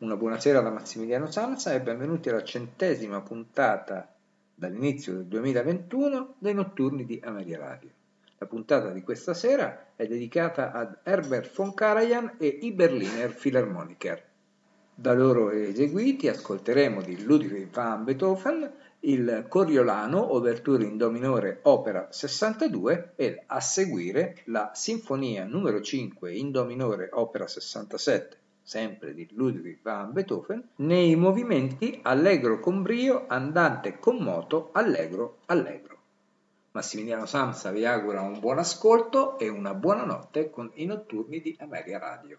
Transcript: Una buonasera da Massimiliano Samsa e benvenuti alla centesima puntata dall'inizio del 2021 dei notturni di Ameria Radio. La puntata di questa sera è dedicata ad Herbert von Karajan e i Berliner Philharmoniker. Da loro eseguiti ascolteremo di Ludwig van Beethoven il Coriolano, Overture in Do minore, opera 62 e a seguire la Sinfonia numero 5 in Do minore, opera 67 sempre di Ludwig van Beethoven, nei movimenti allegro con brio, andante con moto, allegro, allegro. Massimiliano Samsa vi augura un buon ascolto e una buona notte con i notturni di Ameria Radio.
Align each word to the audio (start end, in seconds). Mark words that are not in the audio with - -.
Una 0.00 0.16
buonasera 0.16 0.62
da 0.62 0.70
Massimiliano 0.70 1.30
Samsa 1.30 1.74
e 1.74 1.82
benvenuti 1.82 2.30
alla 2.30 2.42
centesima 2.42 3.20
puntata 3.20 4.10
dall'inizio 4.54 5.12
del 5.12 5.26
2021 5.26 6.36
dei 6.38 6.54
notturni 6.54 7.04
di 7.04 7.20
Ameria 7.22 7.58
Radio. 7.58 7.90
La 8.38 8.46
puntata 8.46 8.92
di 8.92 9.02
questa 9.02 9.34
sera 9.34 9.88
è 9.96 10.06
dedicata 10.06 10.72
ad 10.72 11.00
Herbert 11.02 11.54
von 11.54 11.74
Karajan 11.74 12.36
e 12.38 12.46
i 12.46 12.72
Berliner 12.72 13.34
Philharmoniker. 13.34 14.24
Da 14.94 15.12
loro 15.12 15.50
eseguiti 15.50 16.28
ascolteremo 16.28 17.02
di 17.02 17.22
Ludwig 17.22 17.68
van 17.68 18.02
Beethoven 18.04 18.72
il 19.00 19.44
Coriolano, 19.48 20.32
Overture 20.32 20.82
in 20.82 20.96
Do 20.96 21.10
minore, 21.10 21.58
opera 21.64 22.08
62 22.10 23.12
e 23.16 23.42
a 23.46 23.60
seguire 23.60 24.40
la 24.46 24.70
Sinfonia 24.72 25.44
numero 25.44 25.82
5 25.82 26.32
in 26.32 26.50
Do 26.52 26.64
minore, 26.64 27.10
opera 27.12 27.46
67 27.46 28.38
sempre 28.62 29.14
di 29.14 29.28
Ludwig 29.32 29.78
van 29.82 30.12
Beethoven, 30.12 30.68
nei 30.76 31.16
movimenti 31.16 31.98
allegro 32.02 32.60
con 32.60 32.82
brio, 32.82 33.26
andante 33.28 33.98
con 33.98 34.16
moto, 34.16 34.70
allegro, 34.72 35.38
allegro. 35.46 35.98
Massimiliano 36.72 37.26
Samsa 37.26 37.70
vi 37.72 37.84
augura 37.84 38.20
un 38.20 38.38
buon 38.38 38.58
ascolto 38.58 39.38
e 39.38 39.48
una 39.48 39.74
buona 39.74 40.04
notte 40.04 40.50
con 40.50 40.70
i 40.74 40.86
notturni 40.86 41.40
di 41.40 41.56
Ameria 41.58 41.98
Radio. 41.98 42.38